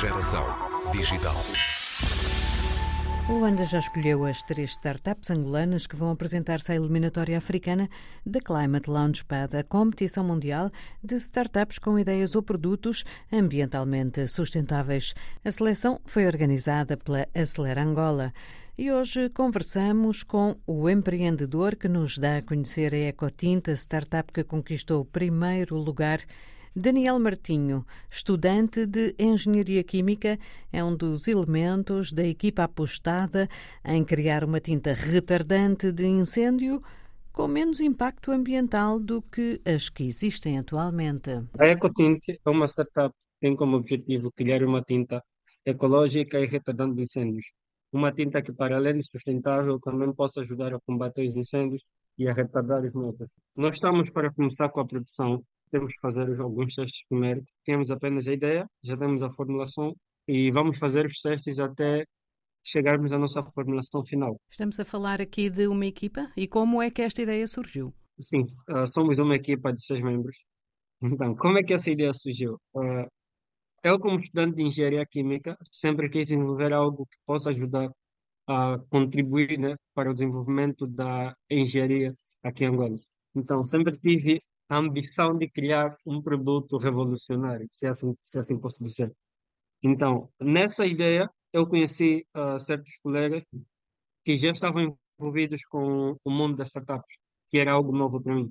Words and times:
Geração 0.00 0.46
digital. 0.92 1.36
Luanda 3.28 3.66
já 3.66 3.80
escolheu 3.80 4.24
as 4.24 4.42
três 4.42 4.70
startups 4.70 5.28
angolanas 5.28 5.86
que 5.86 5.94
vão 5.94 6.10
apresentar-se 6.10 6.72
à 6.72 6.74
eliminatória 6.74 7.36
africana 7.36 7.86
da 8.24 8.40
Climate 8.40 8.88
Launchpad, 8.88 9.54
a 9.58 9.62
competição 9.62 10.24
mundial 10.24 10.70
de 11.04 11.16
startups 11.16 11.78
com 11.78 11.98
ideias 11.98 12.34
ou 12.34 12.42
produtos 12.42 13.04
ambientalmente 13.30 14.26
sustentáveis. 14.26 15.12
A 15.44 15.52
seleção 15.52 16.00
foi 16.06 16.24
organizada 16.24 16.96
pela 16.96 17.28
Acelera 17.34 17.82
Angola. 17.82 18.32
E 18.78 18.90
hoje 18.90 19.28
conversamos 19.28 20.22
com 20.22 20.56
o 20.66 20.88
empreendedor 20.88 21.76
que 21.76 21.88
nos 21.88 22.16
dá 22.16 22.38
a 22.38 22.42
conhecer 22.42 22.94
a 22.94 23.08
Ecotinta, 23.08 23.72
startup 23.72 24.32
que 24.32 24.44
conquistou 24.44 25.02
o 25.02 25.04
primeiro 25.04 25.76
lugar 25.76 26.20
Daniel 26.74 27.18
Martinho, 27.18 27.84
estudante 28.08 28.86
de 28.86 29.12
Engenharia 29.18 29.82
Química, 29.82 30.38
é 30.72 30.84
um 30.84 30.94
dos 30.94 31.26
elementos 31.26 32.12
da 32.12 32.24
equipa 32.24 32.62
apostada 32.62 33.48
em 33.84 34.04
criar 34.04 34.44
uma 34.44 34.60
tinta 34.60 34.92
retardante 34.92 35.90
de 35.90 36.06
incêndio 36.06 36.80
com 37.32 37.48
menos 37.48 37.80
impacto 37.80 38.30
ambiental 38.30 39.00
do 39.00 39.20
que 39.20 39.60
as 39.64 39.88
que 39.88 40.04
existem 40.04 40.58
atualmente. 40.58 41.42
A 41.58 41.66
EcoTint 41.66 42.20
é 42.28 42.50
uma 42.50 42.68
startup 42.68 43.12
que 43.12 43.48
tem 43.48 43.56
como 43.56 43.76
objetivo 43.76 44.30
criar 44.30 44.62
uma 44.62 44.80
tinta 44.80 45.24
ecológica 45.66 46.38
e 46.38 46.46
retardante 46.46 46.94
de 46.94 47.02
incêndios. 47.02 47.46
Uma 47.92 48.12
tinta 48.12 48.40
que, 48.42 48.52
para 48.52 48.76
além 48.76 48.98
de 48.98 49.02
sustentável, 49.02 49.80
também 49.80 50.12
possa 50.14 50.40
ajudar 50.42 50.72
a 50.72 50.78
combater 50.86 51.24
os 51.24 51.36
incêndios 51.36 51.88
e 52.16 52.28
a 52.28 52.32
retardar 52.32 52.84
os 52.84 52.94
mesmos. 52.94 53.32
Nós 53.56 53.74
estamos 53.74 54.08
para 54.08 54.32
começar 54.32 54.68
com 54.68 54.78
a 54.78 54.86
produção 54.86 55.42
temos 55.70 55.92
que 55.92 56.00
fazer 56.00 56.40
alguns 56.40 56.74
testes 56.74 57.04
primeiro. 57.08 57.42
Temos 57.64 57.90
apenas 57.90 58.26
a 58.26 58.32
ideia, 58.32 58.66
já 58.82 58.96
temos 58.96 59.22
a 59.22 59.30
formulação 59.30 59.94
e 60.28 60.50
vamos 60.50 60.78
fazer 60.78 61.06
os 61.06 61.20
testes 61.20 61.58
até 61.58 62.04
chegarmos 62.62 63.12
à 63.12 63.18
nossa 63.18 63.42
formulação 63.42 64.04
final. 64.04 64.38
Estamos 64.50 64.78
a 64.78 64.84
falar 64.84 65.20
aqui 65.20 65.48
de 65.48 65.66
uma 65.66 65.86
equipa 65.86 66.30
e 66.36 66.46
como 66.46 66.82
é 66.82 66.90
que 66.90 67.02
esta 67.02 67.22
ideia 67.22 67.46
surgiu? 67.46 67.94
Sim, 68.20 68.42
uh, 68.68 68.86
somos 68.86 69.18
uma 69.18 69.34
equipa 69.34 69.72
de 69.72 69.82
seis 69.82 70.00
membros. 70.00 70.36
Então, 71.02 71.34
como 71.34 71.58
é 71.58 71.62
que 71.62 71.72
essa 71.72 71.90
ideia 71.90 72.12
surgiu? 72.12 72.60
Uh, 72.74 73.08
eu, 73.82 73.98
como 73.98 74.16
estudante 74.16 74.56
de 74.56 74.62
engenharia 74.62 75.06
química, 75.06 75.56
sempre 75.72 76.10
quis 76.10 76.24
desenvolver 76.24 76.72
algo 76.72 77.06
que 77.06 77.16
possa 77.24 77.48
ajudar 77.48 77.90
a 78.46 78.78
contribuir 78.90 79.58
né, 79.58 79.76
para 79.94 80.10
o 80.10 80.14
desenvolvimento 80.14 80.86
da 80.86 81.34
engenharia 81.48 82.12
aqui 82.42 82.64
em 82.64 82.68
Angola. 82.68 82.96
Então, 83.34 83.64
sempre 83.64 83.96
tive 83.98 84.42
a 84.70 84.78
ambição 84.78 85.36
de 85.36 85.48
criar 85.50 85.96
um 86.06 86.22
produto 86.22 86.78
revolucionário, 86.78 87.68
se 87.72 87.88
assim, 87.88 88.16
se 88.22 88.38
assim 88.38 88.56
posso 88.58 88.82
dizer. 88.82 89.12
Então, 89.82 90.30
nessa 90.40 90.86
ideia, 90.86 91.28
eu 91.52 91.66
conheci 91.66 92.24
uh, 92.36 92.60
certos 92.60 92.96
colegas 93.02 93.44
que 94.24 94.36
já 94.36 94.50
estavam 94.50 94.96
envolvidos 95.18 95.64
com 95.64 96.16
o 96.24 96.30
mundo 96.30 96.56
das 96.56 96.68
startups, 96.68 97.16
que 97.48 97.58
era 97.58 97.72
algo 97.72 97.92
novo 97.92 98.22
para 98.22 98.34
mim. 98.34 98.50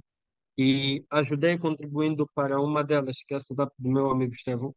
E 0.58 1.06
ajudei 1.10 1.58
contribuindo 1.58 2.30
para 2.36 2.62
uma 2.62 2.84
delas, 2.84 3.24
que 3.26 3.34
é 3.34 3.38
a 3.38 3.40
startup 3.40 3.74
do 3.80 3.90
meu 3.90 4.12
amigo 4.12 4.34
Estevão. 4.34 4.76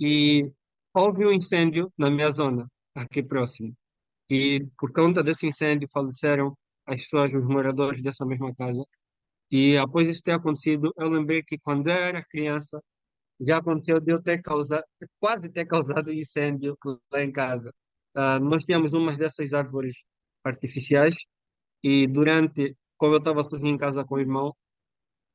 E 0.00 0.48
houve 0.94 1.26
um 1.26 1.32
incêndio 1.32 1.92
na 1.98 2.08
minha 2.10 2.30
zona, 2.30 2.70
aqui 2.94 3.24
próximo. 3.24 3.74
E 4.30 4.64
por 4.78 4.92
conta 4.92 5.22
desse 5.22 5.46
incêndio 5.48 5.88
faleceram 5.92 6.56
as 6.86 7.02
pessoas, 7.02 7.34
os 7.34 7.44
moradores 7.44 8.02
dessa 8.02 8.24
mesma 8.24 8.54
casa. 8.54 8.84
E 9.50 9.76
após 9.78 10.08
isso 10.08 10.22
ter 10.22 10.32
acontecido, 10.32 10.92
eu 10.98 11.08
lembrei 11.08 11.42
que 11.42 11.58
quando 11.58 11.88
eu 11.88 11.94
era 11.94 12.22
criança, 12.22 12.80
já 13.40 13.58
aconteceu 13.58 14.00
de 14.00 14.12
eu 14.12 14.22
ter 14.22 14.42
causado, 14.42 14.84
quase 15.20 15.50
ter 15.50 15.66
causado 15.66 16.12
incêndio 16.12 16.76
lá 17.12 17.22
em 17.22 17.32
casa. 17.32 17.72
Uh, 18.16 18.40
nós 18.42 18.64
tínhamos 18.64 18.92
umas 18.94 19.16
dessas 19.18 19.52
árvores 19.52 20.02
artificiais 20.44 21.16
e 21.82 22.06
durante, 22.06 22.76
quando 22.96 23.14
eu 23.14 23.18
estava 23.18 23.42
sozinho 23.42 23.74
em 23.74 23.78
casa 23.78 24.04
com 24.04 24.16
o 24.16 24.20
irmão, 24.20 24.52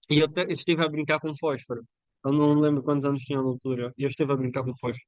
e 0.09 0.19
eu, 0.19 0.27
te, 0.27 0.41
eu 0.41 0.51
estive 0.51 0.83
a 0.83 0.89
brincar 0.89 1.19
com 1.19 1.35
fósforo. 1.37 1.83
Eu 2.25 2.33
não 2.33 2.53
lembro 2.55 2.83
quantos 2.83 3.05
anos 3.05 3.23
tinha 3.23 3.41
na 3.41 3.47
altura, 3.47 3.93
e 3.97 4.03
eu 4.03 4.09
estive 4.09 4.31
a 4.33 4.35
brincar 4.37 4.63
com 4.63 4.75
fósforo. 4.77 5.05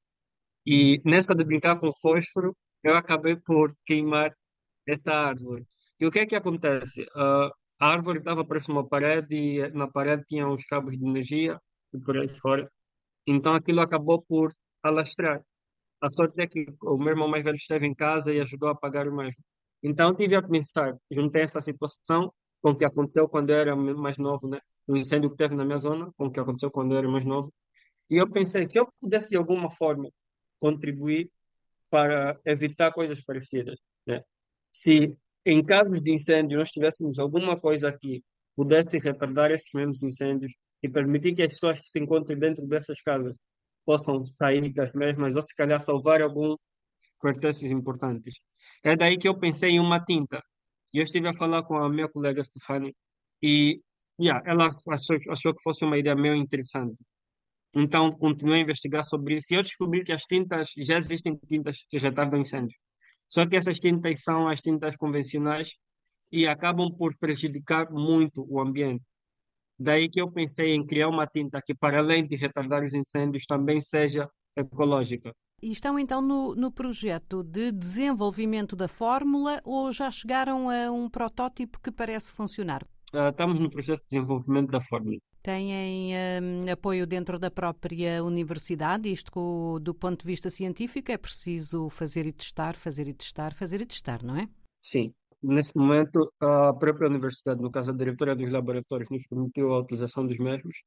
E 0.65 1.01
nessa 1.05 1.35
de 1.35 1.43
brincar 1.45 1.79
com 1.79 1.91
fósforo, 2.01 2.55
eu 2.83 2.95
acabei 2.95 3.35
por 3.35 3.75
queimar 3.85 4.31
essa 4.87 5.13
árvore. 5.13 5.65
E 5.99 6.05
o 6.07 6.11
que 6.11 6.19
é 6.19 6.25
que 6.25 6.35
acontece? 6.35 7.03
Uh, 7.15 7.51
a 7.83 7.87
árvore 7.87 8.19
estava 8.19 8.45
próxima 8.45 8.79
à 8.79 8.83
parede 8.85 9.35
e 9.35 9.69
na 9.71 9.89
parede 9.89 10.23
tinha 10.25 10.47
os 10.47 10.63
cabos 10.63 10.97
de 10.97 11.05
energia 11.05 11.59
e 11.93 11.99
por 11.99 12.17
aí 12.17 12.29
fora. 12.29 12.71
Então 13.27 13.53
aquilo 13.53 13.81
acabou 13.81 14.21
por 14.21 14.53
alastrar. 14.81 15.43
A 15.99 16.09
sorte 16.09 16.41
é 16.41 16.47
que 16.47 16.65
o 16.81 16.97
meu 16.97 17.09
irmão 17.09 17.27
mais 17.27 17.43
velho 17.43 17.57
esteve 17.57 17.85
em 17.85 17.93
casa 17.93 18.33
e 18.33 18.39
ajudou 18.39 18.69
a 18.69 18.71
apagar 18.71 19.05
o 19.09 19.13
mesmo. 19.13 19.35
Então 19.83 20.15
tive 20.15 20.33
a 20.33 20.41
pensar, 20.41 20.95
juntei 21.11 21.41
essa 21.41 21.59
situação 21.59 22.33
com 22.61 22.69
o 22.69 22.75
que 22.77 22.85
aconteceu 22.85 23.27
quando 23.27 23.49
eu 23.49 23.57
era 23.57 23.75
mais 23.75 24.17
novo, 24.17 24.47
né? 24.47 24.61
O 24.87 24.95
incêndio 24.95 25.29
que 25.31 25.35
teve 25.35 25.53
na 25.53 25.65
minha 25.65 25.77
zona, 25.77 26.09
com 26.15 26.27
o 26.27 26.31
que 26.31 26.39
aconteceu 26.39 26.71
quando 26.71 26.93
eu 26.93 26.99
era 26.99 27.09
mais 27.09 27.25
novo. 27.25 27.53
E 28.09 28.15
eu 28.15 28.29
pensei, 28.29 28.65
se 28.65 28.79
eu 28.79 28.87
pudesse 29.01 29.27
de 29.29 29.35
alguma 29.35 29.69
forma 29.69 30.09
contribuir 30.57 31.29
para 31.89 32.39
evitar 32.45 32.93
coisas 32.93 33.21
parecidas, 33.21 33.77
né? 34.07 34.23
Se 34.71 35.17
em 35.45 35.63
casos 35.63 36.01
de 36.01 36.11
incêndio, 36.11 36.57
nós 36.57 36.69
tivéssemos 36.69 37.19
alguma 37.19 37.57
coisa 37.59 37.91
que 37.91 38.23
pudesse 38.55 38.97
retardar 38.97 39.51
esses 39.51 39.69
mesmos 39.73 40.03
incêndios 40.03 40.53
e 40.81 40.89
permitir 40.89 41.33
que 41.33 41.41
as 41.41 41.53
pessoas 41.53 41.79
que 41.79 41.87
se 41.87 41.99
encontrem 41.99 42.37
dentro 42.37 42.65
dessas 42.67 43.01
casas 43.01 43.37
possam 43.85 44.25
sair 44.25 44.71
das 44.73 44.91
mesmas 44.93 45.35
ou 45.35 45.41
se 45.41 45.55
calhar 45.55 45.81
salvar 45.81 46.21
alguns 46.21 46.57
pertences 47.21 47.71
importantes. 47.71 48.35
É 48.83 48.95
daí 48.95 49.17
que 49.17 49.27
eu 49.27 49.37
pensei 49.37 49.71
em 49.71 49.79
uma 49.79 50.03
tinta. 50.03 50.41
E 50.93 50.99
eu 50.99 51.03
estive 51.03 51.27
a 51.27 51.33
falar 51.33 51.63
com 51.63 51.75
a 51.77 51.89
minha 51.89 52.07
colega 52.07 52.43
Stefani 52.43 52.93
e 53.41 53.81
yeah, 54.19 54.41
ela 54.45 54.69
achou, 54.89 55.17
achou 55.29 55.53
que 55.55 55.63
fosse 55.63 55.83
uma 55.83 55.97
ideia 55.97 56.15
meio 56.15 56.35
interessante. 56.35 56.97
Então, 57.75 58.11
continuei 58.11 58.59
a 58.59 58.63
investigar 58.63 59.03
sobre 59.03 59.37
isso 59.37 59.53
e 59.53 59.57
eu 59.57 59.63
descobri 59.63 60.03
que 60.03 60.11
as 60.11 60.23
tintas, 60.23 60.69
já 60.77 60.97
existem 60.97 61.35
tintas 61.47 61.77
que 61.89 61.97
retardam 61.97 62.39
incêndios. 62.39 62.77
Só 63.29 63.45
que 63.47 63.55
essas 63.55 63.79
tintas 63.79 64.21
são 64.21 64.47
as 64.47 64.61
tintas 64.61 64.95
convencionais 64.95 65.73
e 66.31 66.47
acabam 66.47 66.89
por 66.97 67.15
prejudicar 67.17 67.91
muito 67.91 68.45
o 68.49 68.59
ambiente. 68.59 69.03
Daí 69.79 70.09
que 70.09 70.21
eu 70.21 70.31
pensei 70.31 70.73
em 70.73 70.83
criar 70.83 71.09
uma 71.09 71.27
tinta 71.27 71.61
que, 71.63 71.73
para 71.73 71.99
além 71.99 72.27
de 72.27 72.35
retardar 72.35 72.83
os 72.83 72.93
incêndios, 72.93 73.45
também 73.45 73.81
seja 73.81 74.29
ecológica. 74.55 75.33
E 75.61 75.71
estão 75.71 75.97
então 75.97 76.21
no, 76.21 76.55
no 76.55 76.71
projeto 76.71 77.43
de 77.43 77.71
desenvolvimento 77.71 78.75
da 78.75 78.87
fórmula 78.87 79.61
ou 79.63 79.91
já 79.91 80.11
chegaram 80.11 80.69
a 80.69 80.91
um 80.91 81.09
protótipo 81.09 81.79
que 81.79 81.91
parece 81.91 82.31
funcionar? 82.31 82.83
Uh, 83.13 83.29
estamos 83.29 83.59
no 83.59 83.69
processo 83.69 84.01
de 84.01 84.09
desenvolvimento 84.09 84.71
da 84.71 84.81
fórmula. 84.81 85.17
Têm 85.43 86.13
um, 86.41 86.71
apoio 86.71 87.05
dentro 87.05 87.37
da 87.37 87.51
própria 87.51 88.23
universidade? 88.23 89.11
Isto 89.11 89.77
do 89.79 89.93
ponto 89.93 90.21
de 90.21 90.25
vista 90.25 90.49
científico 90.49 91.11
é 91.11 91.17
preciso 91.17 91.89
fazer 91.89 92.25
e 92.25 92.31
testar, 92.31 92.77
fazer 92.77 93.09
e 93.09 93.13
testar, 93.13 93.53
fazer 93.53 93.81
e 93.81 93.85
testar, 93.85 94.23
não 94.23 94.37
é? 94.37 94.47
Sim. 94.81 95.13
Nesse 95.41 95.77
momento, 95.77 96.31
a 96.39 96.73
própria 96.73 97.09
universidade, 97.09 97.61
no 97.61 97.69
caso 97.69 97.91
a 97.91 97.93
diretora 97.93 98.33
dos 98.33 98.49
laboratórios, 98.49 99.09
nos 99.11 99.27
permitiu 99.27 99.73
a 99.73 99.79
utilização 99.79 100.25
dos 100.25 100.37
mesmos. 100.37 100.77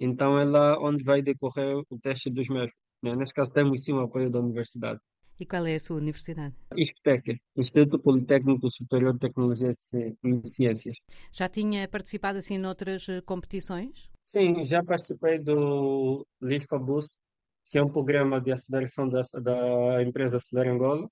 Então, 0.00 0.36
é 0.40 0.44
lá 0.44 0.76
onde 0.80 1.04
vai 1.04 1.22
decorrer 1.22 1.76
o 1.88 1.98
teste 2.00 2.28
dos 2.30 2.48
mesmos. 2.48 2.74
Né? 3.00 3.14
Nesse 3.14 3.32
caso, 3.32 3.52
temos 3.52 3.84
sim 3.84 3.92
o 3.92 4.00
apoio 4.00 4.28
da 4.28 4.40
universidade. 4.40 4.98
E 5.40 5.46
qual 5.46 5.66
é 5.66 5.74
a 5.74 5.80
sua 5.80 5.96
universidade? 5.96 6.54
ISCTEC, 6.76 7.40
Instituto 7.56 7.98
Politécnico 7.98 8.68
Superior 8.70 9.14
de 9.14 9.20
Tecnologia 9.20 9.70
e 9.70 10.46
Ciências. 10.46 10.98
Já 11.32 11.48
tinha 11.48 11.88
participado 11.88 12.36
assim 12.36 12.58
noutras 12.58 13.08
eh, 13.08 13.22
competições? 13.22 14.10
Sim, 14.22 14.62
já 14.62 14.84
participei 14.84 15.38
do 15.38 16.26
LISPA 16.42 16.78
Boost, 16.78 17.16
que 17.64 17.78
é 17.78 17.82
um 17.82 17.90
programa 17.90 18.38
de 18.38 18.52
aceleração 18.52 19.08
da, 19.08 19.22
da 19.40 20.02
empresa 20.02 20.36
Acelera 20.36 20.72
Angola. 20.72 21.08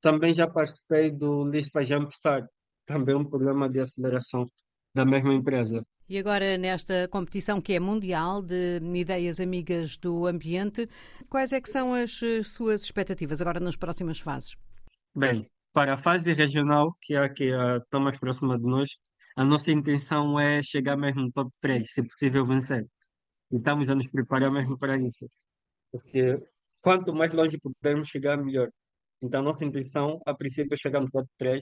Também 0.00 0.32
já 0.32 0.46
participei 0.46 1.10
do 1.10 1.44
LISPA 1.44 1.84
Jumpstart, 1.84 2.46
também 2.86 3.16
um 3.16 3.24
programa 3.24 3.68
de 3.68 3.80
aceleração 3.80 4.46
da 4.94 5.04
mesma 5.04 5.34
empresa. 5.34 5.84
E 6.08 6.18
agora, 6.18 6.56
nesta 6.56 7.06
competição 7.08 7.60
que 7.60 7.74
é 7.74 7.80
mundial 7.80 8.40
de 8.40 8.80
ideias 8.94 9.38
amigas 9.40 9.96
do 9.98 10.26
ambiente, 10.26 10.88
quais 11.28 11.52
é 11.52 11.60
que 11.60 11.68
são 11.68 11.92
as 11.92 12.22
eh, 12.22 12.42
suas 12.42 12.82
expectativas 12.82 13.42
agora 13.42 13.60
nas 13.60 13.76
próximas 13.76 14.18
fases? 14.18 14.56
Bem, 15.14 15.46
para 15.72 15.94
a 15.94 15.98
fase 15.98 16.32
regional, 16.32 16.96
que 17.02 17.14
é 17.14 17.18
a 17.18 17.28
que 17.28 17.50
está 17.50 18.00
mais 18.00 18.18
próxima 18.18 18.58
de 18.58 18.64
nós, 18.64 18.88
a 19.36 19.44
nossa 19.44 19.70
intenção 19.70 20.40
é 20.40 20.62
chegar 20.62 20.96
mesmo 20.96 21.22
no 21.22 21.32
top 21.32 21.50
3, 21.60 21.92
se 21.92 22.02
possível 22.02 22.44
vencer. 22.44 22.86
E 23.50 23.56
estamos 23.56 23.88
a 23.88 23.94
nos 23.94 24.08
preparar 24.10 24.50
mesmo 24.50 24.76
para 24.78 24.96
isso. 24.96 25.30
Porque 25.92 26.42
quanto 26.80 27.14
mais 27.14 27.32
longe 27.32 27.58
pudermos 27.58 28.08
chegar, 28.08 28.36
melhor. 28.36 28.70
Então, 29.22 29.40
a 29.40 29.44
nossa 29.44 29.64
intenção, 29.64 30.20
a 30.26 30.34
princípio, 30.34 30.74
é 30.74 30.76
chegar 30.76 31.00
no 31.00 31.10
top 31.10 31.28
3. 31.38 31.60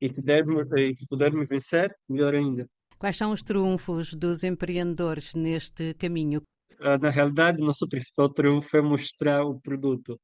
E 0.00 0.08
se, 0.08 0.22
dermos, 0.22 0.66
e 0.76 0.92
se 0.92 1.06
pudermos 1.06 1.48
vencer, 1.48 1.94
melhor 2.08 2.34
ainda. 2.34 2.68
Quais 2.98 3.16
são 3.16 3.32
os 3.32 3.42
trunfos 3.42 4.14
dos 4.14 4.44
empreendedores 4.44 5.34
neste 5.34 5.94
caminho? 5.94 6.42
Uh, 6.80 6.98
na 7.00 7.10
realidade, 7.10 7.62
nosso 7.62 7.88
principal 7.88 8.28
triunfo 8.28 8.76
é 8.76 8.80
mostrar 8.80 9.44
o 9.44 9.60
produto. 9.60 10.18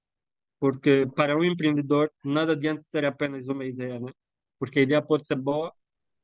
Porque 0.58 1.06
para 1.14 1.36
um 1.36 1.44
empreendedor, 1.44 2.10
nada 2.24 2.52
adianta 2.52 2.82
ter 2.92 3.04
apenas 3.04 3.48
uma 3.48 3.64
ideia, 3.64 3.98
né? 3.98 4.12
Porque 4.58 4.80
a 4.80 4.82
ideia 4.82 5.02
pode 5.02 5.26
ser 5.26 5.36
boa, 5.36 5.72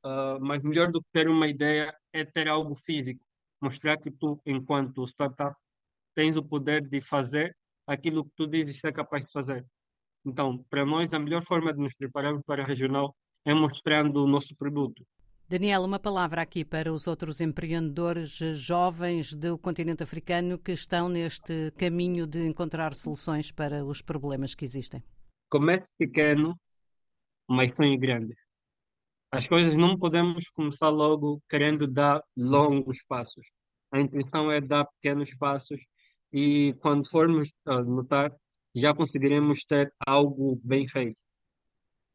uh, 0.04 0.38
mas 0.40 0.62
melhor 0.62 0.90
do 0.90 1.00
que 1.00 1.08
ter 1.12 1.28
uma 1.28 1.49
ideia 1.49 1.94
é 2.12 2.25
ter 2.25 2.49
algo 2.49 2.75
físico. 2.75 3.25
Mostrar 3.60 3.96
que 3.96 4.10
tu, 4.10 4.40
enquanto 4.44 5.04
startup, 5.04 5.56
tens 6.14 6.37
o 6.37 6.42
poder 6.42 6.87
de 6.87 7.00
fazer 7.00 7.56
aquilo 7.87 8.25
que 8.25 8.32
tu 8.37 8.46
dizes 8.46 8.78
ser 8.81 8.92
capaz 8.92 9.26
de 9.26 9.32
fazer. 9.32 9.64
Então, 10.25 10.64
para 10.70 10.84
nós, 10.84 11.14
a 11.14 11.19
melhor 11.19 11.42
forma 11.42 11.72
de 11.72 11.81
nos 11.81 11.94
prepararmos 11.94 12.42
para 12.44 12.62
a 12.62 12.66
regional 12.66 13.14
é 13.46 13.54
mostrando 13.54 14.25
o 14.25 14.26
nosso 14.26 14.56
produto. 14.56 15.06
Daniel, 15.48 15.82
uma 15.84 16.00
palavra 16.00 16.43
aqui 16.43 16.64
para 16.64 16.93
os 16.93 17.06
outros 17.06 17.40
empreendedores 17.40 18.31
jovens 18.58 19.32
do 19.32 19.56
continente 19.56 20.02
africano 20.02 20.58
que 20.58 20.72
estão 20.72 21.08
neste 21.08 21.70
caminho 21.78 22.26
de 22.26 22.44
encontrar 22.44 22.93
soluções 22.94 23.52
para 23.52 23.84
os 23.84 24.02
problemas 24.02 24.56
que 24.56 24.64
existem. 24.64 25.00
Comece 25.48 25.88
pequeno, 25.96 26.58
mas 27.48 27.76
sonhe 27.76 27.96
grande. 27.96 28.34
As 29.31 29.46
coisas 29.46 29.76
não 29.76 29.96
podemos 29.96 30.50
começar 30.50 30.88
logo 30.88 31.40
querendo 31.49 31.87
dar 31.87 32.20
longos 32.37 32.99
passos. 33.06 33.46
A 33.92 34.00
intenção 34.00 34.50
é 34.50 34.60
dar 34.60 34.84
pequenos 35.00 35.32
passos 35.37 35.81
e 36.32 36.75
quando 36.81 37.08
formos 37.08 37.52
notar, 37.87 38.32
já 38.75 38.92
conseguiremos 38.92 39.60
ter 39.60 39.92
algo 40.04 40.60
bem 40.64 40.88
feito. 40.88 41.16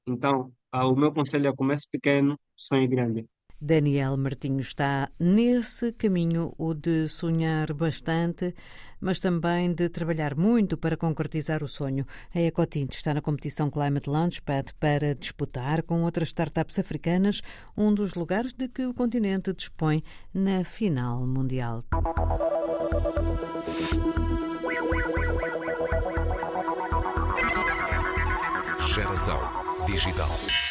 Então, 0.05 0.51
ah, 0.71 0.87
o 0.87 0.95
meu 0.95 1.11
conselho 1.11 1.47
é 1.47 1.53
comece 1.53 1.85
pequeno, 1.89 2.39
sonhe 2.55 2.87
grande. 2.87 3.27
Daniel 3.63 4.17
Martinho 4.17 4.59
está 4.59 5.07
nesse 5.19 5.91
caminho, 5.91 6.51
o 6.57 6.73
de 6.73 7.07
sonhar 7.07 7.71
bastante, 7.73 8.55
mas 8.99 9.19
também 9.19 9.71
de 9.71 9.87
trabalhar 9.87 10.35
muito 10.35 10.75
para 10.75 10.97
concretizar 10.97 11.63
o 11.63 11.67
sonho. 11.67 12.03
A 12.33 12.41
Ecotint 12.41 12.91
está 12.95 13.13
na 13.13 13.21
competição 13.21 13.69
Climate 13.69 14.09
Launchpad 14.09 14.73
para 14.79 15.13
disputar 15.13 15.83
com 15.83 16.01
outras 16.01 16.29
startups 16.29 16.79
africanas 16.79 17.41
um 17.77 17.93
dos 17.93 18.15
lugares 18.15 18.51
de 18.51 18.67
que 18.67 18.83
o 18.87 18.95
continente 18.95 19.53
dispõe 19.53 20.03
na 20.33 20.63
final 20.63 21.27
mundial. 21.27 21.83
Geração 28.79 29.60
Digital. 29.87 30.70